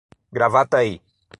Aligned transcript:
Gravataí 0.31 0.99